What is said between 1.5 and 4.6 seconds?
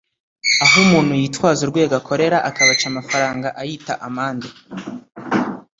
urwego akorera akabaca amafaranga ayita amande